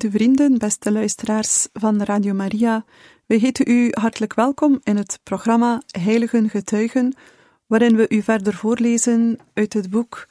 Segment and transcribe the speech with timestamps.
[0.00, 2.84] Goede vrienden, beste luisteraars van Radio Maria,
[3.26, 7.14] we heten u hartelijk welkom in het programma Heiligen Getuigen,
[7.66, 10.26] waarin we u verder voorlezen uit het boek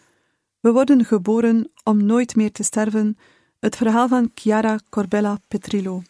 [0.59, 3.17] We worden geboren om nooit meer te sterven,
[3.59, 6.01] het verhaal van Chiara Corbella Petrillo.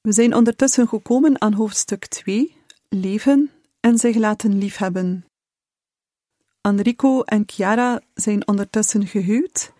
[0.00, 2.56] We zijn ondertussen gekomen aan hoofdstuk 2,
[2.88, 3.50] Leven
[3.80, 5.24] en zich laten liefhebben.
[6.60, 9.72] Enrico en Chiara zijn ondertussen gehuwd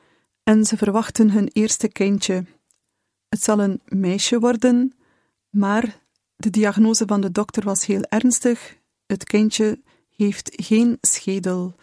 [0.45, 2.45] en ze verwachten hun eerste kindje.
[3.29, 4.93] Het zal een meisje worden,
[5.51, 6.01] maar
[6.37, 8.77] de diagnose van de dokter was heel ernstig.
[9.07, 9.81] Het kindje
[10.17, 11.75] heeft geen schedel.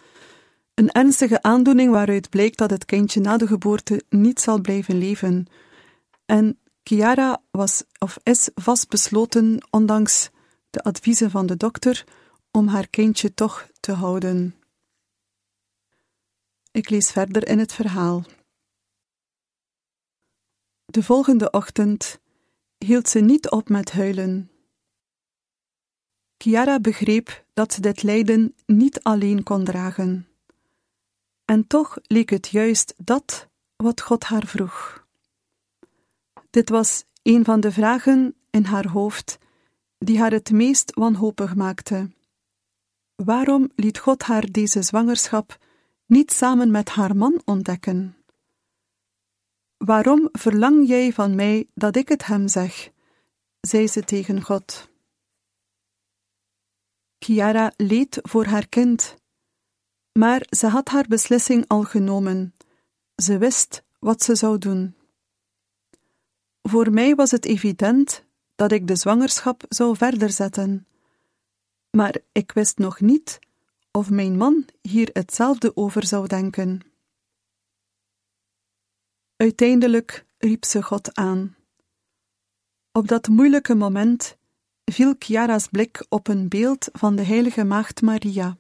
[0.74, 5.48] Een ernstige aandoening waaruit blijkt dat het kindje na de geboorte niet zal blijven leven.
[6.26, 10.30] En Chiara was of is vastbesloten, ondanks
[10.70, 12.04] de adviezen van de dokter,
[12.52, 14.56] om haar kindje toch te houden.
[16.72, 18.24] Ik lees verder in het verhaal.
[20.92, 22.20] De volgende ochtend
[22.78, 24.52] hield ze niet op met huilen.
[26.38, 30.28] Chiara begreep dat ze dit lijden niet alleen kon dragen.
[31.46, 35.08] En toch leek het juist dat wat God haar vroeg.
[36.50, 39.38] Dit was een van de vragen in haar hoofd
[39.98, 42.10] die haar het meest wanhopig maakte.
[43.16, 45.58] Waarom liet God haar deze zwangerschap
[46.06, 48.16] niet samen met haar man ontdekken?
[49.86, 52.92] Waarom verlang jij van mij dat ik het hem zeg?
[53.62, 54.90] zei ze tegen God.
[57.20, 59.16] Chiara leed voor haar kind,
[60.12, 62.54] maar ze had haar beslissing al genomen.
[63.16, 64.96] Ze wist wat ze zou doen.
[66.62, 68.24] Voor mij was het evident
[68.56, 70.88] dat ik de zwangerschap zou verder zetten,
[71.90, 73.40] maar ik wist nog niet
[73.92, 76.91] of mijn man hier hetzelfde over zou denken.
[79.42, 81.56] Uiteindelijk riep ze God aan.
[82.92, 84.38] Op dat moeilijke moment
[84.86, 88.58] viel Chiara's blik op een beeld van de heilige maagd Maria.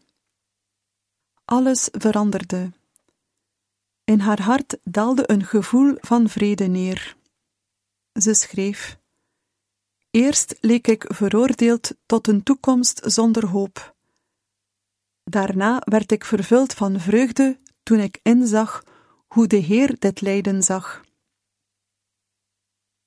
[1.45, 2.71] Alles veranderde.
[4.03, 7.17] In haar hart daalde een gevoel van vrede neer.
[8.13, 8.97] Ze schreef:
[10.11, 13.95] Eerst leek ik veroordeeld tot een toekomst zonder hoop.
[15.23, 18.83] Daarna werd ik vervuld van vreugde toen ik inzag
[19.33, 21.03] hoe de Heer dit lijden zag.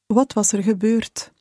[0.07, 1.33] Wat was er gebeurd?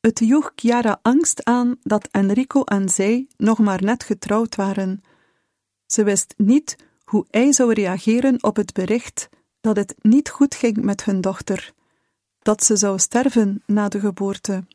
[0.00, 5.02] Het joeg Chiara angst aan dat Enrico en zij nog maar net getrouwd waren.
[5.86, 9.28] Ze wist niet hoe hij zou reageren op het bericht
[9.60, 11.72] dat het niet goed ging met hun dochter,
[12.38, 14.66] dat ze zou sterven na de geboorte.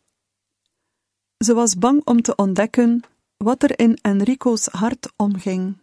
[1.37, 3.03] Ze was bang om te ontdekken
[3.37, 5.77] wat er in Enrico's hart omging.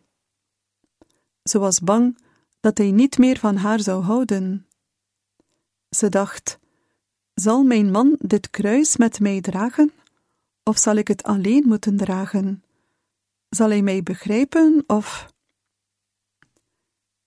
[1.42, 2.24] Ze was bang
[2.60, 4.66] dat hij niet meer van haar zou houden.
[5.88, 6.58] Ze dacht:
[7.34, 9.92] Zal mijn man dit kruis met mij dragen,
[10.62, 12.62] of zal ik het alleen moeten dragen?
[13.48, 15.34] Zal hij mij begrijpen of.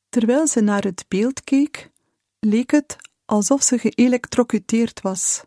[0.10, 1.92] Terwijl ze naar het beeld keek,
[2.40, 2.96] leek het
[3.26, 5.44] alsof ze geëlektrocuteerd was.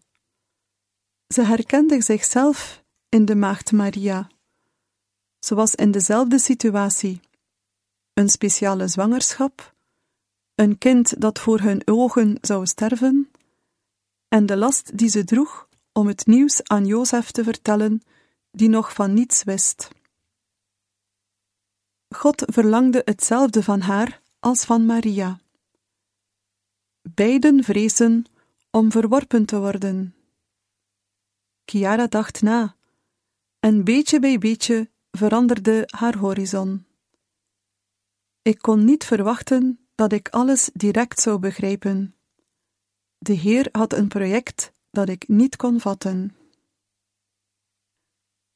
[1.27, 4.31] Ze herkende zichzelf in de Maagd Maria.
[5.39, 7.21] Ze was in dezelfde situatie.
[8.15, 9.72] Een speciale zwangerschap,
[10.55, 13.31] een kind dat voor hun ogen zou sterven,
[14.29, 18.03] en de last die ze droeg om het nieuws aan Jozef te vertellen,
[18.51, 19.89] die nog van niets wist.
[22.09, 25.41] God verlangde hetzelfde van haar als van Maria.
[27.03, 28.25] Beiden vrezen
[28.71, 30.15] om verworpen te worden.
[31.65, 32.77] Chiara dacht na,
[33.61, 36.87] en beetje bij beetje veranderde haar horizon.
[38.43, 42.15] Ik kon niet verwachten dat ik alles direct zou begrijpen.
[43.19, 46.37] De Heer had een project dat ik niet kon vatten.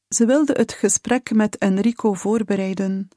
[0.08, 3.08] Ze wilde het gesprek met Enrico voorbereiden.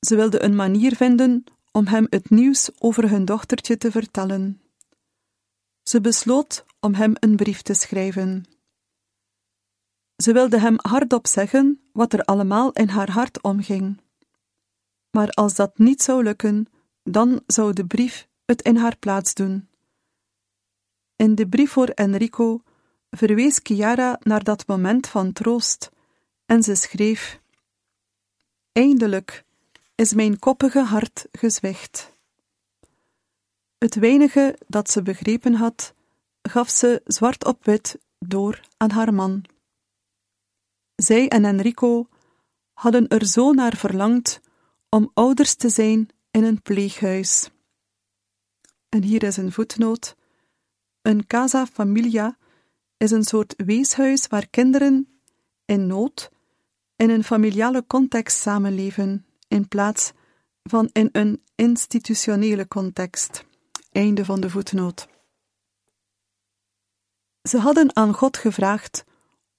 [0.00, 4.60] Ze wilde een manier vinden om hem het nieuws over hun dochtertje te vertellen.
[5.82, 8.44] Ze besloot om hem een brief te schrijven.
[10.16, 14.00] Ze wilde hem hardop zeggen wat er allemaal in haar hart omging.
[15.10, 16.66] Maar als dat niet zou lukken,
[17.02, 19.68] dan zou de brief het in haar plaats doen.
[21.16, 22.62] In de brief voor Enrico
[23.10, 25.90] verwees Chiara naar dat moment van troost
[26.46, 27.40] en ze schreef:
[28.72, 29.44] Eindelijk
[29.94, 32.12] is mijn koppige hart gezwicht.
[33.78, 35.94] Het weinige dat ze begrepen had,
[36.42, 39.44] gaf ze zwart op wit door aan haar man.
[40.94, 42.08] Zij en Enrico
[42.72, 44.40] hadden er zo naar verlangd
[44.88, 47.50] om ouders te zijn in een pleeghuis.
[48.88, 50.16] En hier is een voetnoot.
[51.02, 52.36] Een casa familia
[52.96, 55.20] is een soort weeshuis waar kinderen
[55.64, 56.30] in nood
[57.00, 60.12] in een familiale context samenleven, in plaats
[60.62, 63.44] van in een institutionele context.
[63.92, 65.08] Einde van de voetnoot.
[67.42, 69.04] Ze hadden aan God gevraagd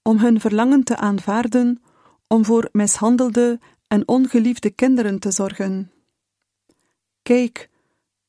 [0.01, 1.81] om hun verlangen te aanvaarden
[2.27, 5.91] om voor mishandelde en ongeliefde kinderen te zorgen.
[7.21, 7.69] Kijk,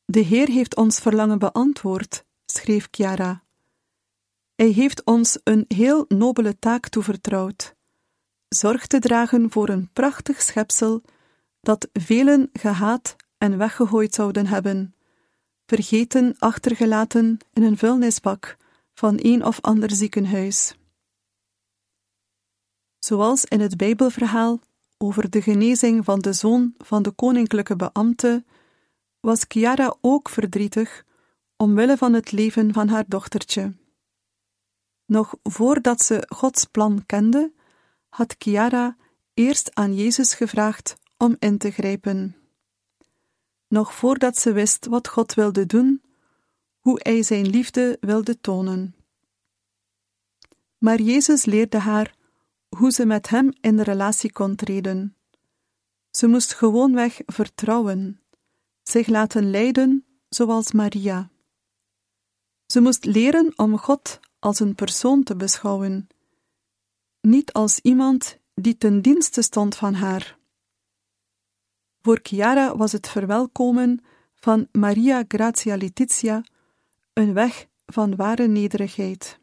[0.04, 3.44] de Heer heeft ons verlangen beantwoord, schreef Chiara.
[4.54, 7.74] Hij heeft ons een heel nobele taak toevertrouwd:
[8.48, 11.02] zorg te dragen voor een prachtig schepsel
[11.60, 14.94] dat velen gehaat en weggegooid zouden hebben,
[15.66, 18.56] vergeten achtergelaten in een vuilnisbak
[18.94, 20.76] van een of ander ziekenhuis.
[22.98, 24.60] Zoals in het Bijbelverhaal
[24.98, 28.44] over de genezing van de zoon van de koninklijke beambte,
[29.22, 31.04] was Chiara ook verdrietig
[31.56, 33.74] omwille van het leven van haar dochtertje.
[35.06, 37.52] Nog voordat ze Gods plan kende,
[38.08, 38.96] had Chiara
[39.34, 42.36] eerst aan Jezus gevraagd om in te grijpen.
[43.68, 46.02] Nog voordat ze wist wat God wilde doen,
[46.78, 48.96] hoe hij zijn liefde wilde tonen.
[50.78, 52.14] Maar Jezus leerde haar
[52.68, 55.16] hoe ze met hem in de relatie kon treden.
[56.10, 58.21] Ze moest gewoonweg vertrouwen,
[58.82, 61.30] zich laten leiden zoals Maria.
[62.66, 66.08] Ze moest leren om God als een persoon te beschouwen,
[67.20, 70.38] niet als iemand die ten dienste stond van haar.
[72.02, 76.44] Voor Chiara was het verwelkomen van Maria Grazia Letizia
[77.12, 79.40] een weg van ware nederigheid.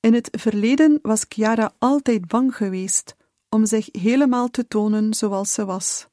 [0.00, 3.16] In het verleden was Chiara altijd bang geweest
[3.48, 6.09] om zich helemaal te tonen zoals ze was.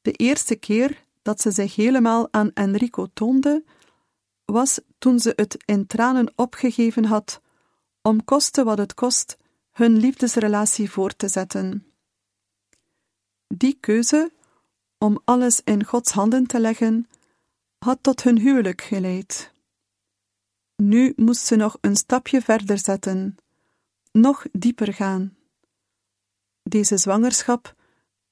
[0.00, 3.64] De eerste keer dat ze zich helemaal aan Enrico toonde,
[4.44, 7.40] was toen ze het in tranen opgegeven had
[8.02, 9.38] om koste wat het kost
[9.70, 11.86] hun liefdesrelatie voor te zetten.
[13.46, 14.32] Die keuze
[14.98, 17.08] om alles in Gods handen te leggen,
[17.78, 19.52] had tot hun huwelijk geleid.
[20.76, 23.36] Nu moest ze nog een stapje verder zetten,
[24.12, 25.36] nog dieper gaan.
[26.62, 27.74] Deze zwangerschap,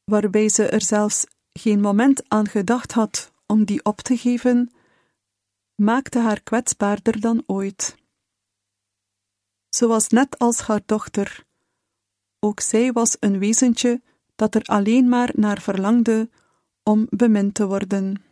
[0.04, 4.72] waarbij ze er zelfs geen moment aan gedacht had om die op te geven,
[5.74, 7.96] maakte haar kwetsbaarder dan ooit.
[9.68, 11.46] Ze was net als haar dochter.
[12.38, 14.02] Ook zij was een wezentje
[14.34, 16.30] dat er alleen maar naar verlangde
[16.82, 18.22] om bemind te worden.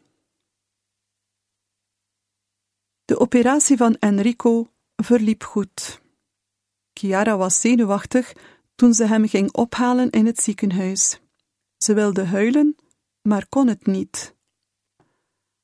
[3.05, 6.01] De operatie van Enrico verliep goed.
[6.93, 8.33] Chiara was zenuwachtig
[8.75, 11.21] toen ze hem ging ophalen in het ziekenhuis.
[11.77, 12.77] Ze wilde huilen,
[13.27, 14.35] maar kon het niet.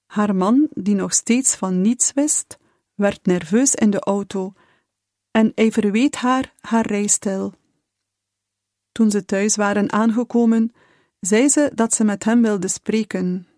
[0.07, 2.59] Haar man, die nog steeds van niets wist,
[2.95, 4.53] werd nerveus in de auto
[5.31, 7.55] en hij verweet haar haar rijstijl.
[8.93, 10.73] Toen ze thuis waren aangekomen,
[11.21, 13.49] zei ze dat ze met hem wilde spreken.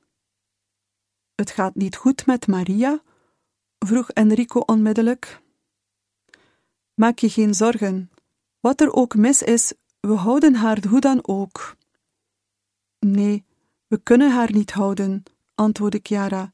[1.35, 3.03] Het gaat niet goed met Maria?
[3.79, 5.43] vroeg Enrico onmiddellijk.
[6.95, 8.11] Maak je geen zorgen.
[8.61, 11.77] Wat er ook mis is, we houden haar hoe dan ook.
[12.99, 13.45] Nee,
[13.95, 15.23] we kunnen haar niet houden,
[15.55, 16.53] antwoordde Chiara,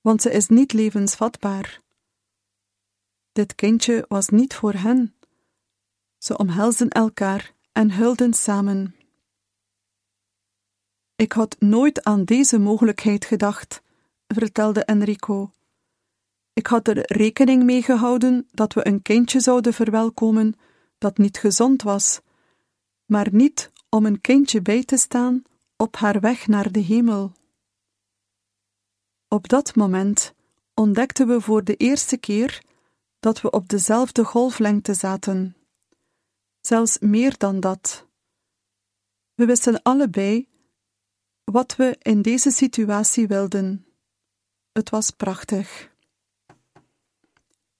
[0.00, 1.80] want ze is niet levensvatbaar.
[3.32, 5.14] Dit kindje was niet voor hen.
[6.18, 8.94] Ze omhelsden elkaar en huilden samen.
[11.16, 13.82] Ik had nooit aan deze mogelijkheid gedacht,
[14.26, 15.50] vertelde Enrico.
[16.52, 20.54] Ik had er rekening mee gehouden dat we een kindje zouden verwelkomen
[20.98, 22.20] dat niet gezond was,
[23.04, 25.42] maar niet om een kindje bij te staan
[25.80, 27.32] op haar weg naar de hemel.
[29.28, 30.34] Op dat moment
[30.74, 32.62] ontdekten we voor de eerste keer
[33.20, 35.56] dat we op dezelfde golflengte zaten.
[36.60, 38.06] Zelfs meer dan dat.
[39.34, 40.48] We wisten allebei
[41.44, 43.86] wat we in deze situatie wilden.
[44.72, 45.90] Het was prachtig.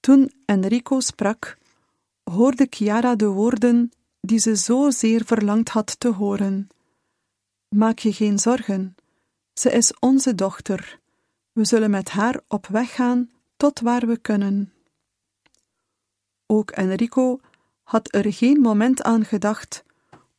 [0.00, 1.58] Toen Enrico sprak
[2.22, 3.90] hoorde Chiara de woorden
[4.20, 6.68] die ze zo zeer verlangd had te horen.
[7.68, 8.96] Maak je geen zorgen,
[9.52, 11.00] ze is onze dochter.
[11.52, 14.72] We zullen met haar op weg gaan tot waar we kunnen.
[16.46, 17.40] Ook Enrico
[17.82, 19.84] had er geen moment aan gedacht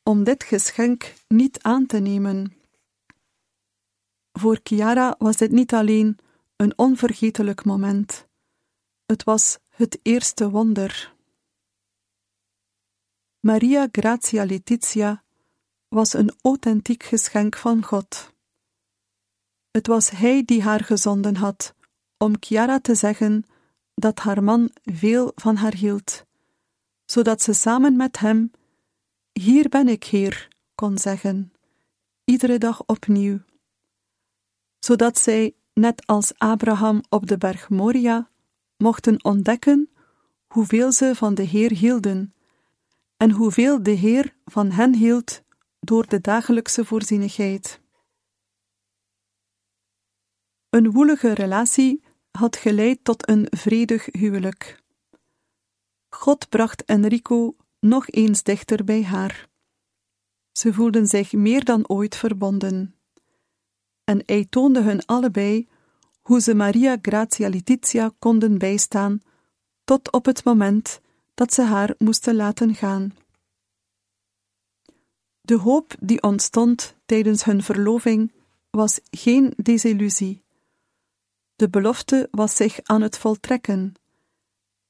[0.03, 2.53] om dit geschenk niet aan te nemen.
[4.31, 6.17] Voor Chiara was dit niet alleen
[6.55, 8.27] een onvergetelijk moment,
[9.05, 11.13] het was het eerste wonder.
[13.39, 15.23] Maria Grazia Letizia
[15.89, 18.33] was een authentiek geschenk van God.
[19.71, 21.75] Het was Hij die haar gezonden had
[22.17, 23.43] om Chiara te zeggen
[23.93, 26.25] dat haar man veel van haar hield,
[27.05, 28.51] zodat ze samen met hem
[29.31, 31.53] Hier ben ik, Heer, kon zeggen,
[32.23, 33.39] iedere dag opnieuw,
[34.79, 38.29] zodat zij, net als Abraham op de berg Moria,
[38.77, 39.89] mochten ontdekken
[40.47, 42.33] hoeveel ze van de Heer hielden
[43.17, 45.41] en hoeveel de Heer van hen hield
[45.79, 47.81] door de dagelijkse voorzienigheid.
[50.69, 54.83] Een woelige relatie had geleid tot een vredig huwelijk.
[56.09, 59.47] God bracht Enrico nog eens dichter bij haar.
[60.51, 62.95] Ze voelden zich meer dan ooit verbonden.
[64.03, 65.67] En hij toonde hun allebei
[66.21, 69.21] hoe ze Maria Grazia Letizia konden bijstaan
[69.83, 71.01] tot op het moment
[71.33, 73.13] dat ze haar moesten laten gaan.
[75.49, 78.31] De hoop die ontstond tijdens hun verloving
[78.69, 80.43] was geen desillusie.
[81.55, 83.93] De belofte was zich aan het voltrekken,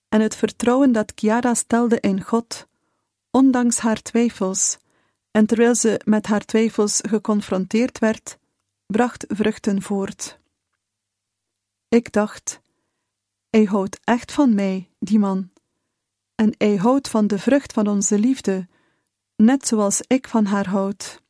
[0.10, 2.68] en het vertrouwen dat Chiara stelde in God,
[3.32, 4.78] ondanks haar twijfels,
[5.32, 8.38] en terwijl ze met haar twijfels geconfronteerd werd,
[8.86, 10.40] bracht vruchten voort.
[11.90, 12.62] Ik dacht,
[13.50, 15.52] hij houdt echt van mij, die man,
[16.36, 18.68] en hij houdt van de vrucht van onze liefde,
[19.40, 21.22] net zoals ik van haar houd.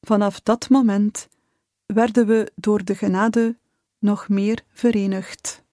[0.00, 1.28] Vanaf dat moment
[1.86, 3.58] werden we door de genade
[3.98, 5.63] nog meer verenigd.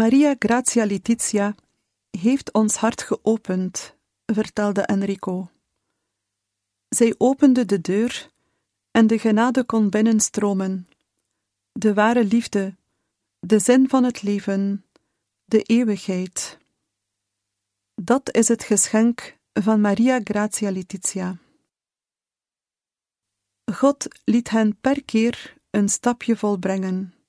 [0.00, 1.54] Maria Grazia Letizia
[2.10, 5.50] heeft ons hart geopend, vertelde Enrico.
[6.88, 8.30] Zij opende de deur
[8.90, 10.88] en de genade kon binnenstromen.
[11.72, 12.76] De ware liefde,
[13.40, 14.84] de zin van het leven,
[15.44, 16.58] de eeuwigheid.
[17.94, 21.38] Dat is het geschenk van Maria Grazia Letizia.
[23.72, 27.19] God liet hen per keer een stapje volbrengen.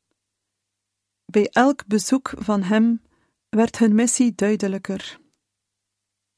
[1.32, 3.02] Bij elk bezoek van hem
[3.50, 5.20] werd hun missie duidelijker.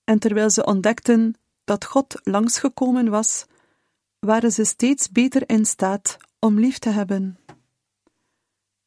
[0.04, 3.46] En terwijl ze ontdekten dat God langsgekomen was,
[4.20, 7.38] waren ze steeds beter in staat om lief te hebben.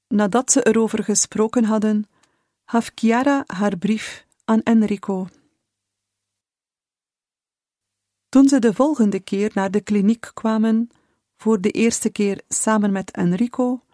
[0.08, 2.08] Nadat ze erover gesproken hadden,
[2.64, 5.28] gaf Chiara haar brief aan Enrico.
[8.28, 10.90] Toen ze de volgende keer naar de kliniek kwamen,
[11.36, 13.85] voor de eerste keer samen met Enrico,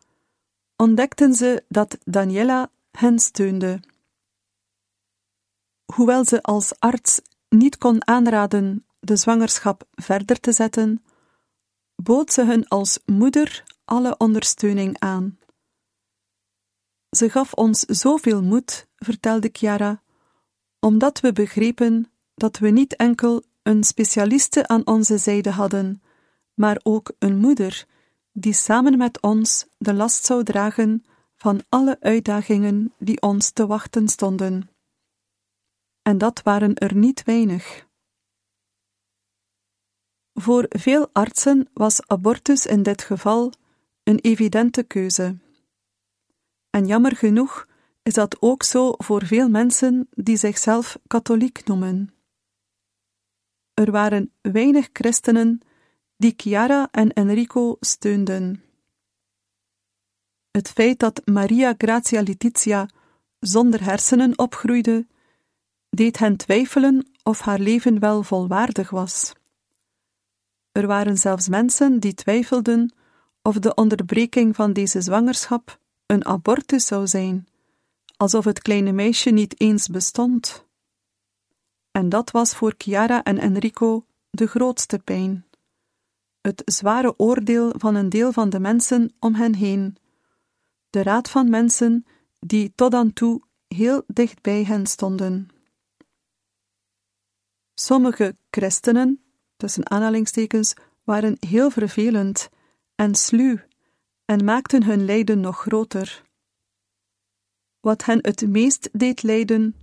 [0.83, 3.81] ontdekten ze dat Daniela hen steunde.
[5.95, 11.05] Hoewel ze als arts niet kon aanraden de zwangerschap verder te zetten,
[11.95, 15.39] bood ze hun als moeder alle ondersteuning aan.
[17.11, 20.03] Ze gaf ons zoveel moed, vertelde Chiara,
[20.81, 26.03] omdat we begrepen dat we niet enkel een specialiste aan onze zijde hadden,
[26.55, 27.87] maar ook een moeder
[28.33, 31.05] die samen met ons de last zou dragen
[31.37, 34.71] van alle uitdagingen die ons te wachten stonden.
[36.03, 37.87] En dat waren er niet weinig.
[40.33, 43.53] Voor veel artsen was abortus in dit geval
[44.03, 45.39] een evidente keuze.
[46.71, 47.67] En jammer genoeg
[48.03, 52.15] is dat ook zo voor veel mensen die zichzelf katholiek noemen.
[53.75, 55.61] Er waren weinig christenen
[56.23, 58.63] die Chiara en Enrico steunden.
[60.51, 62.89] Het feit dat Maria Grazia Letizia
[63.41, 65.07] zonder hersenen opgroeide,
[65.91, 69.33] deed hen twijfelen of haar leven wel volwaardig was.
[70.73, 72.95] Er waren zelfs mensen die twijfelden
[73.43, 77.47] of de onderbreking van deze zwangerschap een abortus zou zijn,
[78.17, 80.67] alsof het kleine meisje niet eens bestond.
[81.91, 85.47] En dat was voor Chiara en Enrico de grootste pijn.
[86.43, 89.97] Het zware oordeel van een deel van de mensen om hen heen.
[90.91, 92.07] De raad van mensen
[92.39, 95.49] die tot dan toe heel dicht bij hen stonden.
[97.75, 99.23] Sommige christenen,
[99.57, 100.75] tussen aanhalingstekens,
[101.05, 102.49] waren heel vervelend
[102.95, 103.59] en sluw
[104.25, 106.23] en maakten hun lijden nog groter.
[107.81, 109.77] Wat hen het meest deed lijden,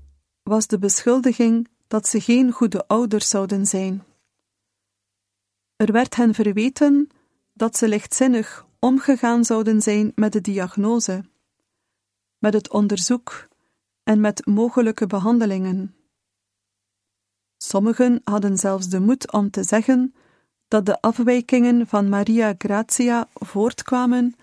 [0.43, 4.03] was de beschuldiging dat ze geen goede ouders zouden zijn.
[5.79, 7.09] Er werd hen verweten
[7.53, 11.23] dat ze lichtzinnig omgegaan zouden zijn met de diagnose,
[12.37, 13.47] met het onderzoek
[14.03, 15.95] en met mogelijke behandelingen.
[17.57, 20.13] Sommigen hadden zelfs de moed om te zeggen
[20.67, 24.35] dat de afwijkingen van Maria Grazia voortkwamen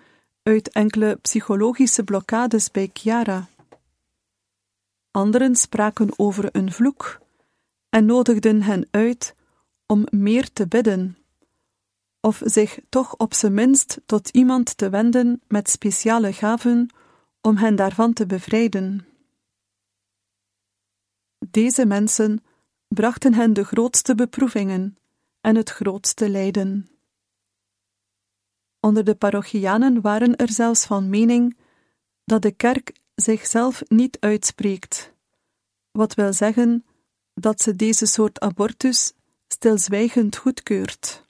[0.42, 3.49] uit enkele psychologische blokkades bij Chiara.
[5.11, 7.20] Anderen spraken over een vloek
[7.88, 9.35] en nodigden hen uit
[9.87, 11.16] om meer te bidden,
[12.20, 16.94] of zich toch op zijn minst tot iemand te wenden met speciale gaven
[17.40, 19.07] om hen daarvan te bevrijden.
[21.50, 22.44] Deze mensen
[22.88, 24.98] brachten hen de grootste beproevingen
[25.40, 26.88] en het grootste lijden.
[28.81, 31.57] Onder de parochianen waren er zelfs van mening
[32.24, 35.12] dat de kerk zichzelf niet uitspreekt,
[35.90, 36.85] wat wil zeggen
[37.35, 39.12] dat ze deze soort abortus
[39.48, 41.26] stilzwijgend goedkeurt.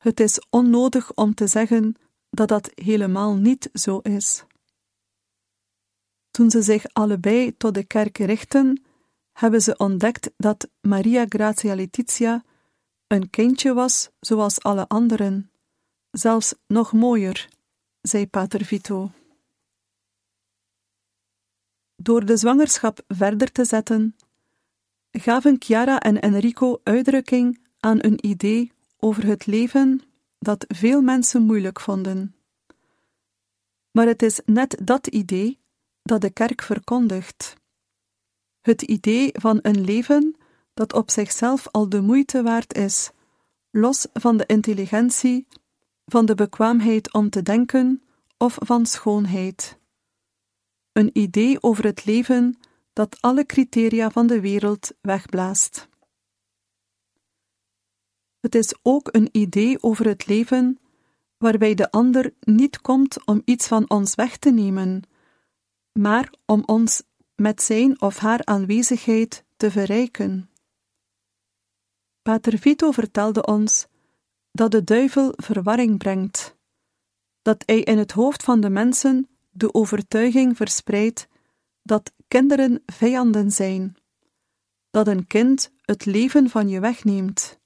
[0.00, 1.94] Het is onnodig om te zeggen
[2.30, 4.44] dat dat helemaal niet zo is.
[6.30, 8.82] Toen ze zich allebei tot de kerk richten,
[9.32, 12.44] hebben ze ontdekt dat Maria Grazia Letizia
[13.06, 15.50] een kindje was zoals alle anderen,
[16.10, 17.48] zelfs nog mooier,
[18.00, 19.10] zei Pater Vito.
[21.96, 24.16] Door de zwangerschap verder te zetten,
[25.10, 30.00] gaven Chiara en Enrico uitdrukking aan een idee over het leven
[30.38, 32.34] dat veel mensen moeilijk vonden.
[33.90, 35.58] Maar het is net dat idee
[36.02, 37.54] dat de kerk verkondigt.
[38.60, 40.36] Het idee van een leven
[40.74, 43.10] dat op zichzelf al de moeite waard is,
[43.70, 45.46] los van de intelligentie,
[46.04, 48.02] van de bekwaamheid om te denken
[48.36, 49.78] of van schoonheid.
[50.92, 52.58] Een idee over het leven
[52.92, 55.88] dat alle criteria van de wereld wegblaast.
[58.40, 60.78] Het is ook een idee over het leven
[61.38, 65.02] waarbij de ander niet komt om iets van ons weg te nemen,
[65.92, 67.02] maar om ons
[67.34, 70.50] met zijn of haar aanwezigheid te verrijken.
[72.22, 73.86] Pater Vito vertelde ons
[74.52, 76.56] dat de duivel verwarring brengt,
[77.42, 81.28] dat hij in het hoofd van de mensen de overtuiging verspreidt
[81.82, 83.96] dat kinderen vijanden zijn,
[84.90, 87.59] dat een kind het leven van je wegneemt,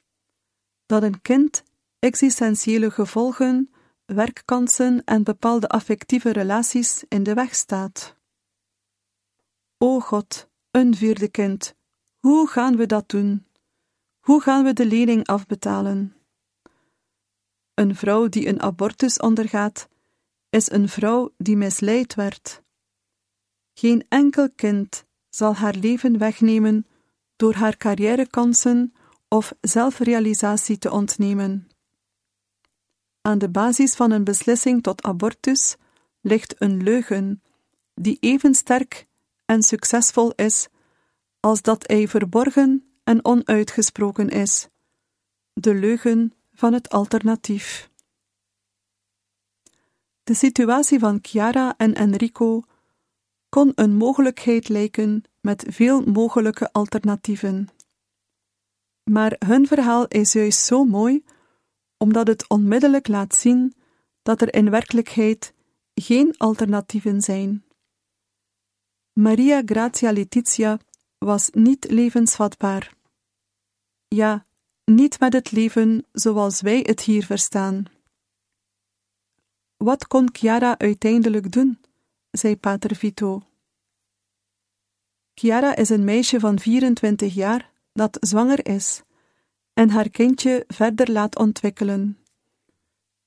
[0.94, 1.62] dat een kind
[1.98, 3.70] existentiële gevolgen,
[4.04, 8.16] werkkansen en bepaalde affectieve relaties in de weg staat.
[9.78, 11.74] O God, een vierde kind,
[12.18, 13.46] hoe gaan we dat doen?
[14.20, 16.16] Hoe gaan we de lening afbetalen?
[17.74, 19.88] Een vrouw die een abortus ondergaat,
[20.50, 22.62] is een vrouw die misleid werd.
[23.72, 26.86] Geen enkel kind zal haar leven wegnemen
[27.36, 28.94] door haar carrièrekansen
[29.34, 31.68] of zelfrealisatie te ontnemen.
[33.20, 35.76] Aan de basis van een beslissing tot abortus
[36.20, 37.42] ligt een leugen,
[37.94, 39.06] die even sterk
[39.44, 40.68] en succesvol is
[41.40, 44.68] als dat hij verborgen en onuitgesproken is:
[45.52, 47.90] de leugen van het alternatief.
[50.24, 52.62] De situatie van Chiara en Enrico
[53.48, 57.73] kon een mogelijkheid lijken met veel mogelijke alternatieven.
[59.04, 61.24] Maar hun verhaal is juist zo mooi
[61.96, 63.74] omdat het onmiddellijk laat zien
[64.22, 65.54] dat er in werkelijkheid
[65.94, 67.64] geen alternatieven zijn.
[69.12, 70.78] Maria Grazia Letizia
[71.18, 72.94] was niet levensvatbaar.
[74.08, 74.46] Ja,
[74.84, 77.84] niet met het leven zoals wij het hier verstaan.
[79.76, 81.78] Wat kon Chiara uiteindelijk doen?
[82.30, 83.42] zei Pater Vito.
[85.34, 89.02] Chiara is een meisje van 24 jaar dat zwanger is
[89.72, 92.18] en haar kindje verder laat ontwikkelen.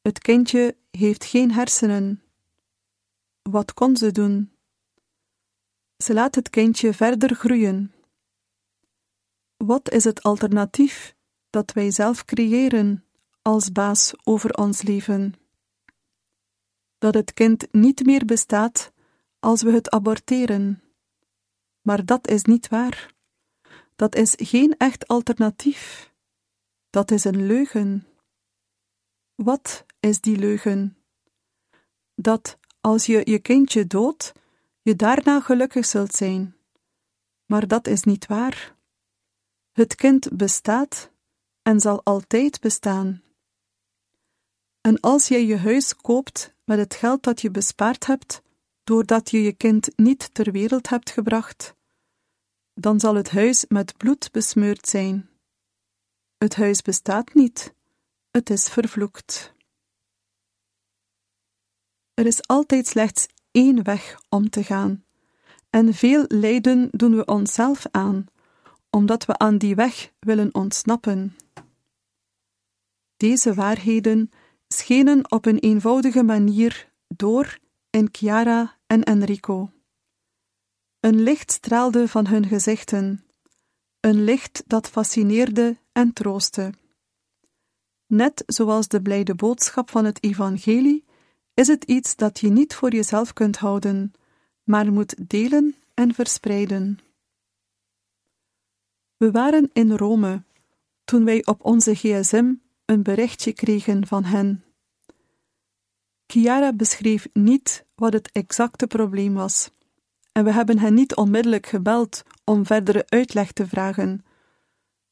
[0.01, 2.21] Het kindje heeft geen hersenen.
[3.41, 4.51] Wat kon ze doen?
[5.97, 7.93] Ze laat het kindje verder groeien.
[9.58, 11.15] Wat is het alternatief
[11.49, 13.06] dat wij zelf creëren
[13.41, 15.34] als baas over ons leven?
[16.97, 18.91] Dat het kind niet meer bestaat
[19.39, 20.82] als we het aborteren.
[21.82, 23.15] Maar dat is niet waar.
[23.97, 26.13] Dat is geen echt alternatief.
[26.89, 28.07] Dat is een leugen.
[29.36, 30.97] Wat is die leugen?
[32.15, 34.33] Dat als je je kindje doodt,
[34.81, 36.55] je daarna gelukkig zult zijn.
[37.45, 38.75] Maar dat is niet waar.
[39.71, 41.12] Het kind bestaat
[41.62, 43.21] en zal altijd bestaan.
[44.81, 48.41] En als jij je huis koopt met het geld dat je bespaard hebt,
[48.83, 51.75] doordat je je kind niet ter wereld hebt gebracht,
[52.79, 55.29] dan zal het huis met bloed besmeurd zijn.
[56.37, 57.73] Het huis bestaat niet,
[58.31, 59.53] het is vervloekt.
[62.13, 65.05] Er is altijd slechts één weg om te gaan,
[65.69, 68.25] en veel lijden doen we onszelf aan,
[68.89, 71.35] omdat we aan die weg willen ontsnappen.
[73.17, 74.31] Deze waarheden
[74.67, 77.57] schenen op een eenvoudige manier door
[77.89, 79.69] in Chiara en Enrico.
[81.07, 83.25] Een licht straalde van hun gezichten,
[83.99, 86.73] een licht dat fascineerde en troostte.
[88.05, 91.05] Net zoals de blijde boodschap van het Evangelie
[91.53, 94.11] is het iets dat je niet voor jezelf kunt houden,
[94.63, 96.99] maar moet delen en verspreiden.
[99.17, 100.43] We waren in Rome
[101.03, 102.53] toen wij op onze gsm
[102.85, 104.63] een berichtje kregen van hen.
[106.25, 109.69] Chiara beschreef niet wat het exacte probleem was,
[110.38, 114.26] en we hebben hen niet onmiddellijk gebeld om verdere uitleg te vragen.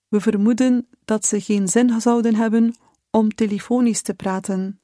[0.07, 2.75] We vermoeden dat ze geen zin zouden hebben
[3.11, 4.79] om telefonisch te praten.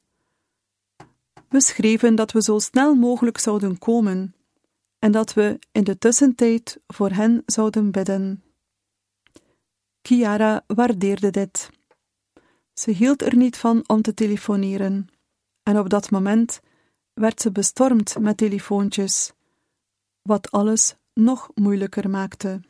[1.48, 4.34] We schreven dat we zo snel mogelijk zouden komen
[4.98, 8.42] en dat we in de tussentijd voor hen zouden bidden.
[10.02, 11.70] Chiara waardeerde dit.
[12.72, 15.06] Ze hield er niet van om te telefoneren,
[15.62, 16.60] en op dat moment
[17.14, 19.32] werd ze bestormd met telefoontjes,
[20.22, 22.60] wat alles nog moeilijker maakte.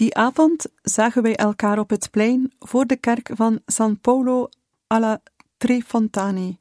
[0.00, 4.48] Die avond zagen wij elkaar op het plein voor de kerk van San Paolo
[4.86, 5.22] alla
[5.56, 6.58] Tre Fontane.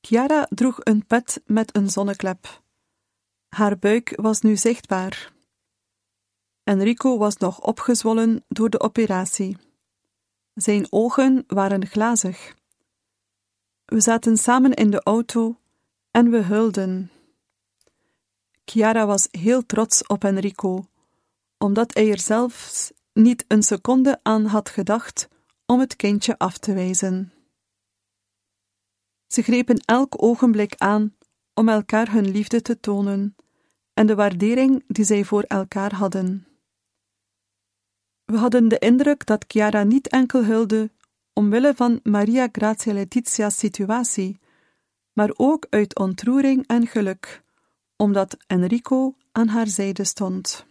[0.00, 2.62] Chiara droeg een pet met een zonneklep.
[3.48, 5.32] Haar buik was nu zichtbaar.
[6.64, 9.56] Enrico was nog opgezwollen door de operatie.
[10.54, 12.54] Zijn ogen waren glazig.
[13.84, 15.56] We zaten samen in de auto
[16.10, 17.10] en we huilden.
[18.64, 20.84] Chiara was heel trots op Enrico,
[21.58, 25.28] omdat hij er zelfs niet een seconde aan had gedacht
[25.66, 27.32] om het kindje af te wijzen.
[29.26, 31.16] Ze grepen elk ogenblik aan
[31.54, 33.36] om elkaar hun liefde te tonen
[33.94, 36.46] en de waardering die zij voor elkaar hadden.
[38.24, 40.90] We hadden de indruk dat Chiara niet enkel huilde
[41.32, 44.38] omwille van Maria Grazia Letitia's situatie,
[45.12, 47.42] maar ook uit ontroering en geluk,
[47.96, 50.66] omdat Enrico aan haar zijde stond.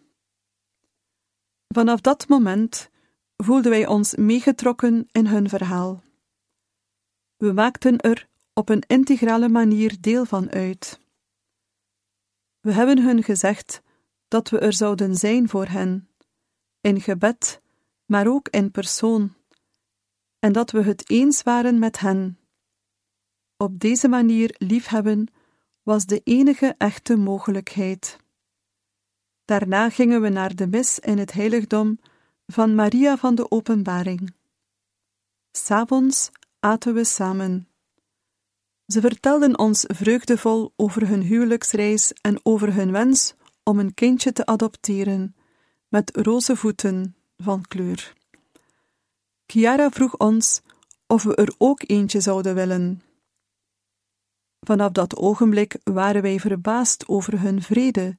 [1.75, 2.89] Vanaf dat moment
[3.37, 6.03] voelden wij ons meegetrokken in hun verhaal.
[7.37, 10.99] We maakten er op een integrale manier deel van uit.
[12.59, 13.81] We hebben hun gezegd
[14.27, 16.09] dat we er zouden zijn voor hen,
[16.81, 17.61] in gebed,
[18.05, 19.33] maar ook in persoon,
[20.39, 22.39] en dat we het eens waren met hen.
[23.57, 25.27] Op deze manier liefhebben
[25.83, 28.23] was de enige echte mogelijkheid.
[29.45, 31.99] Daarna gingen we naar de mis in het heiligdom
[32.47, 34.33] van Maria van de Openbaring.
[35.51, 37.67] S'avonds aten we samen.
[38.87, 44.45] Ze vertelden ons vreugdevol over hun huwelijksreis en over hun wens om een kindje te
[44.45, 45.35] adopteren,
[45.87, 48.13] met roze voeten van kleur.
[49.45, 50.61] Chiara vroeg ons
[51.07, 53.01] of we er ook eentje zouden willen.
[54.59, 58.17] Vanaf dat ogenblik waren wij verbaasd over hun vrede,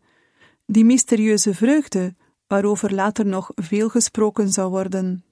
[0.67, 2.15] die mysterieuze vreugde
[2.47, 5.25] waarover later nog veel gesproken zou worden.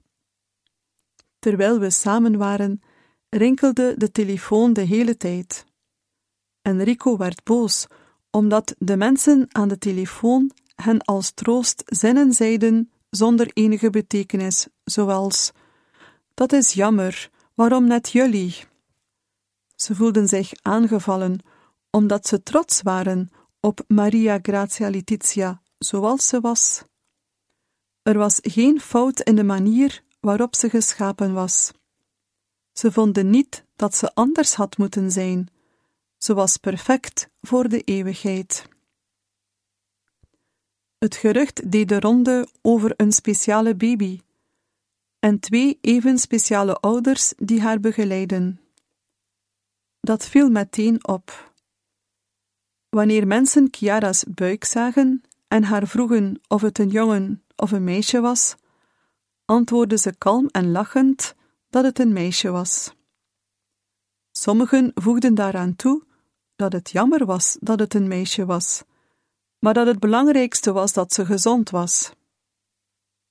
[1.39, 2.81] Terwijl we samen waren,
[3.29, 5.65] rinkelde de telefoon de hele tijd.
[6.61, 7.87] Enrico werd boos,
[8.29, 15.51] omdat de mensen aan de telefoon hen als troost zinnen zeiden zonder enige betekenis, zoals:
[16.33, 18.55] Dat is jammer, waarom net jullie?
[19.75, 21.39] Ze voelden zich aangevallen,
[21.89, 23.31] omdat ze trots waren
[23.65, 26.83] op Maria Grazia Letizia, zoals ze was.
[28.01, 31.71] Er was geen fout in de manier waarop ze geschapen was.
[32.73, 35.47] Ze vonden niet dat ze anders had moeten zijn.
[36.17, 38.67] Ze was perfect voor de eeuwigheid.
[40.97, 44.19] Het gerucht deed de ronde over een speciale baby
[45.19, 48.59] en twee even speciale ouders die haar begeleiden.
[49.99, 51.44] Dat viel meteen op.
[52.95, 58.19] Wanneer mensen Chiara's buik zagen en haar vroegen of het een jongen of een meisje
[58.19, 58.55] was,
[59.45, 61.35] antwoordde ze kalm en lachend
[61.69, 62.93] dat het een meisje was.
[64.31, 66.03] Sommigen voegden daaraan toe
[66.55, 68.83] dat het jammer was dat het een meisje was,
[69.59, 72.11] maar dat het belangrijkste was dat ze gezond was.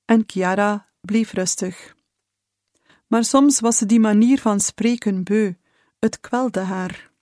[0.04, 1.94] En Chiara bleef rustig.
[3.06, 5.54] Maar soms was ze die manier van spreken beu,
[5.98, 7.12] het kwelde haar.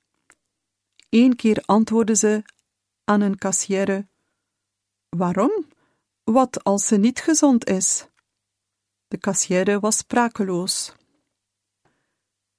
[1.12, 2.42] Eén keer antwoordde ze
[3.04, 4.06] aan een kassière:
[5.08, 5.66] Waarom?
[6.24, 8.06] Wat als ze niet gezond is?
[9.08, 10.92] De kassière was sprakeloos.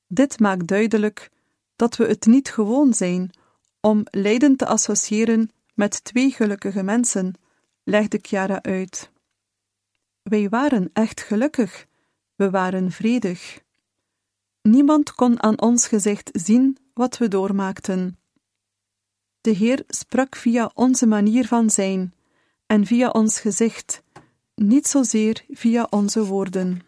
[0.07, 1.31] Dit maakt duidelijk
[1.75, 3.31] dat we het niet gewoon zijn
[3.79, 7.33] om lijden te associëren met twee gelukkige mensen,
[7.83, 9.11] legde Chiara uit.
[10.21, 11.87] Wij waren echt gelukkig,
[12.35, 13.61] we waren vredig.
[14.61, 18.17] Niemand kon aan ons gezicht zien wat we doormaakten.
[19.43, 22.13] De Heer sprak via onze manier van zijn
[22.65, 24.03] en via ons gezicht,
[24.55, 26.81] niet zozeer via onze woorden.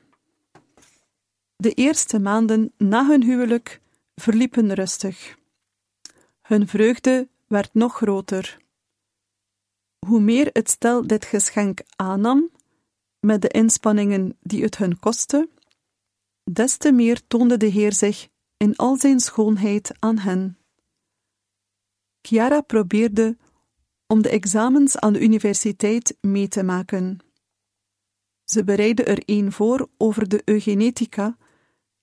[1.55, 3.81] De eerste maanden na hun huwelijk
[4.15, 5.37] verliepen rustig.
[6.41, 8.57] Hun vreugde werd nog groter.
[10.07, 12.49] Hoe meer het stel dit geschenk aannam,
[13.19, 15.49] met de inspanningen die het hun kostte,
[16.43, 20.57] des te meer toonde de Heer zich in al zijn schoonheid aan hen.
[22.25, 23.37] Chiara probeerde
[24.07, 27.19] om de examens aan de universiteit mee te maken.
[28.43, 31.37] Ze bereidde er een voor over de eugenetica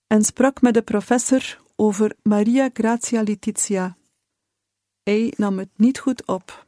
[0.07, 3.97] en sprak met de professor over Maria Grazia Letizia.
[5.03, 6.65] Hij nam het niet goed op.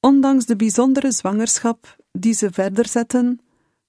[0.00, 3.40] Ondanks de bijzondere zwangerschap die ze verder zetten,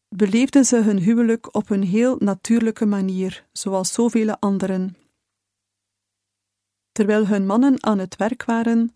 [0.10, 5.01] beleefden ze hun huwelijk op een heel natuurlijke manier, zoals zoveel anderen.
[7.02, 8.92] Terwijl hun mannen aan het werk waren,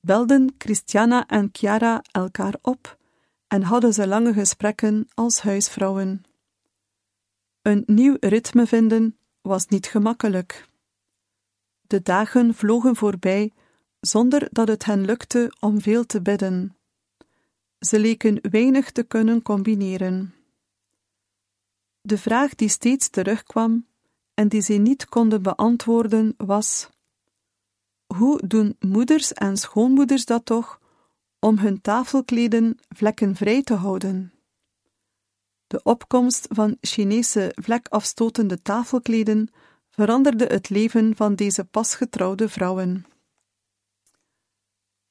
[0.00, 2.98] belden Christiana en Chiara elkaar op
[3.46, 6.22] en hadden ze lange gesprekken als huisvrouwen.
[7.62, 10.68] Een nieuw ritme vinden was niet gemakkelijk.
[11.80, 13.52] De dagen vlogen voorbij
[14.00, 16.76] zonder dat het hen lukte om veel te bidden.
[17.78, 20.34] Ze leken weinig te kunnen combineren.
[22.00, 23.86] De vraag die steeds terugkwam
[24.34, 26.88] en die ze niet konden beantwoorden was:
[28.16, 30.80] Hoe doen moeders en schoonmoeders dat toch
[31.38, 34.32] om hun tafelkleden vlekkenvrij te houden?
[35.66, 39.48] De opkomst van Chinese vlekafstotende tafelkleden
[39.90, 43.06] veranderde het leven van deze pasgetrouwde vrouwen.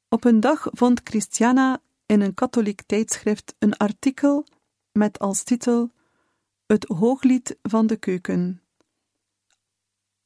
[0.10, 4.46] Op een dag vond Christiana in een katholiek tijdschrift een artikel
[4.92, 5.92] met als titel
[6.66, 8.62] Het hooglied van de keuken.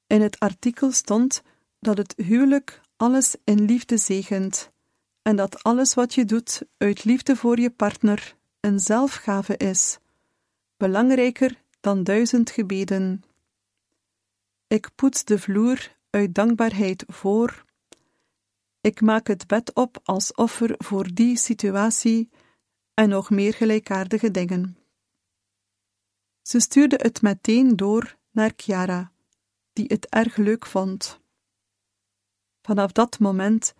[0.07, 1.43] In het artikel stond
[1.83, 4.71] dat het huwelijk alles in liefde zegent
[5.21, 9.97] en dat alles wat je doet uit liefde voor je partner een zelfgave is,
[10.77, 13.23] belangrijker dan duizend gebeden.
[14.67, 17.65] Ik poets de vloer uit dankbaarheid voor.
[18.81, 22.29] Ik maak het bed op als offer voor die situatie
[22.93, 24.77] en nog meer gelijkaardige dingen.
[26.41, 29.11] Ze stuurde het meteen door naar Chiara,
[29.73, 31.21] die het erg leuk vond.
[32.63, 33.73] Vanaf dat moment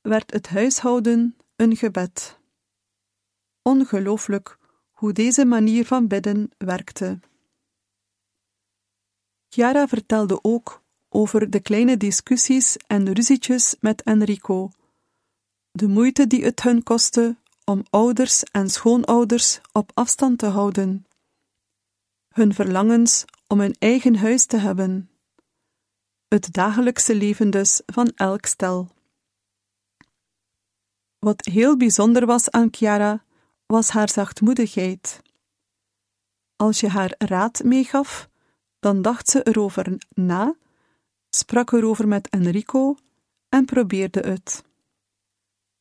[0.00, 2.38] werd het huishouden een gebed.
[3.62, 4.58] Ongelooflijk
[4.90, 7.20] hoe deze manier van bidden werkte.
[9.48, 14.70] Chiara vertelde ook over de kleine discussies en ruzietjes met Enrico,
[15.70, 21.06] de moeite die het hun kostte om ouders en schoonouders op afstand te houden,
[22.28, 25.10] hun verlangens om een eigen huis te hebben,
[26.30, 28.88] het dagelijkse leven dus van elk stel.
[31.18, 33.24] Wat heel bijzonder was aan Chiara,
[33.66, 35.22] was haar zachtmoedigheid.
[36.56, 38.28] Als je haar raad meegaf,
[38.78, 40.56] dan dacht ze erover na,
[41.30, 42.96] sprak erover met Enrico
[43.48, 44.64] en probeerde het.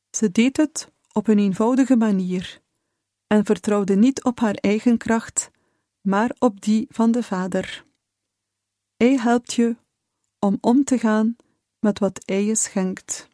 [0.09, 2.61] Ze deed het op een eenvoudige manier
[3.27, 5.51] en vertrouwde niet op haar eigen kracht,
[6.01, 7.85] maar op die van de Vader.
[8.97, 9.75] Hij helpt je
[10.39, 11.35] om om te gaan
[11.79, 13.27] met wat hij je schenkt.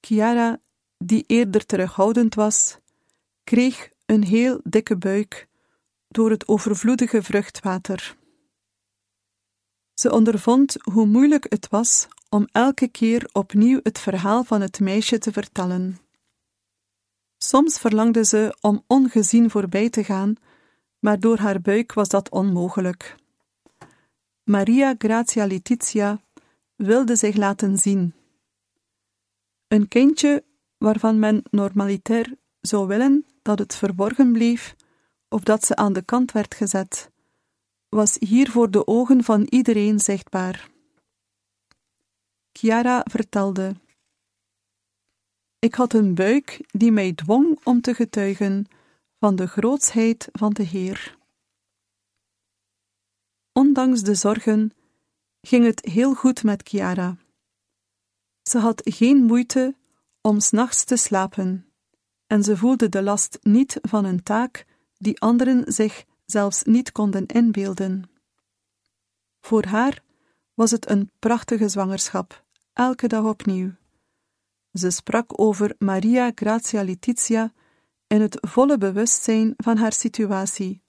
[0.00, 0.60] Chiara,
[0.98, 2.78] die eerder terughoudend was,
[3.44, 5.48] kreeg een heel dikke buik
[6.08, 8.16] door het overvloedige vruchtwater.
[9.94, 15.18] Ze ondervond hoe moeilijk het was om elke keer opnieuw het verhaal van het meisje
[15.18, 15.98] te vertellen.
[17.38, 20.34] Soms verlangde ze om ongezien voorbij te gaan,
[20.98, 23.16] maar door haar buik was dat onmogelijk.
[24.46, 26.20] Maria Grazia Letizia
[26.76, 28.14] wilde zich laten zien.
[29.68, 30.44] Een kindje
[30.78, 34.76] waarvan men normalitair zou willen dat het verborgen bleef
[35.28, 37.10] of dat ze aan de kant werd gezet,
[37.88, 40.70] was hier voor de ogen van iedereen zichtbaar.
[42.52, 43.74] Chiara vertelde:
[45.58, 48.66] Ik had een buik die mij dwong om te getuigen
[49.18, 51.16] van de grootsheid van de Heer.
[53.56, 54.70] Ondanks de zorgen
[55.40, 57.16] ging het heel goed met Chiara.
[58.42, 59.74] Ze had geen moeite
[60.20, 61.66] om s'nachts te slapen,
[62.26, 64.66] en ze voelde de last niet van een taak
[64.98, 68.10] die anderen zich zelfs niet konden inbeelden.
[69.40, 70.02] Voor haar
[70.54, 73.72] was het een prachtige zwangerschap, elke dag opnieuw.
[74.72, 77.52] Ze sprak over Maria Grazia Letizia
[78.06, 80.84] in het volle bewustzijn van haar situatie,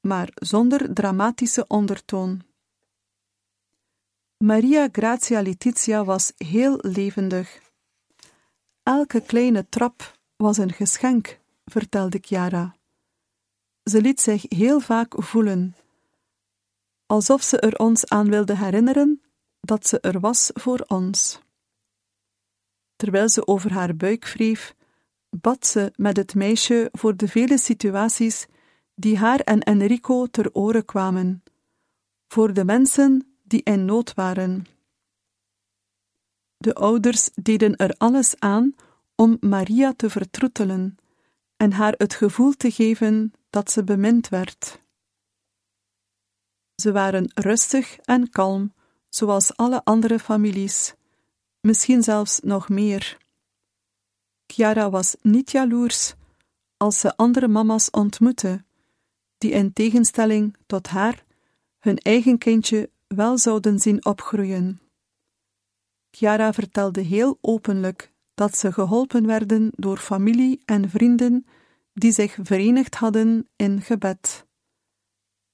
[0.00, 2.42] maar zonder dramatische ondertoon.
[4.36, 7.60] Maria Grazia Letizia was heel levendig.
[8.82, 12.76] Elke kleine trap was een geschenk, vertelde Chiara.
[13.82, 15.76] Ze liet zich heel vaak voelen,
[17.06, 19.22] alsof ze er ons aan wilde herinneren
[19.60, 21.40] dat ze er was voor ons.
[22.96, 24.74] Terwijl ze over haar buik wreef,
[25.30, 28.46] bad ze met het meisje voor de vele situaties
[28.98, 31.42] die haar en Enrico ter oren kwamen,
[32.28, 34.66] voor de mensen die in nood waren.
[36.56, 38.74] De ouders deden er alles aan
[39.14, 40.96] om Maria te vertroetelen
[41.56, 44.82] en haar het gevoel te geven dat ze bemind werd.
[46.74, 48.72] Ze waren rustig en kalm,
[49.08, 50.94] zoals alle andere families,
[51.60, 53.18] misschien zelfs nog meer.
[54.46, 56.14] Chiara was niet jaloers
[56.76, 58.64] als ze andere mama's ontmoette,
[59.38, 61.24] die in tegenstelling tot haar
[61.78, 64.80] hun eigen kindje wel zouden zien opgroeien.
[66.10, 71.46] Chiara vertelde heel openlijk dat ze geholpen werden door familie en vrienden
[71.92, 74.46] die zich verenigd hadden in gebed.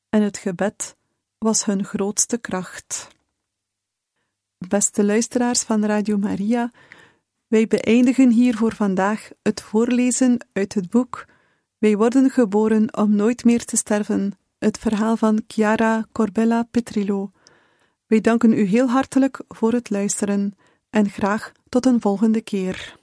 [0.09, 0.97] En het gebed
[1.39, 3.09] was hun grootste kracht.
[4.69, 6.71] Beste luisteraars van Radio Maria,
[7.47, 11.27] wij beëindigen hier voor vandaag het voorlezen uit het boek
[11.85, 17.31] Wij worden geboren om nooit meer te sterven, het verhaal van Chiara Corbella Petrillo.
[18.07, 20.57] Wij danken u heel hartelijk voor het luisteren
[20.91, 22.97] en graag tot een volgende keer.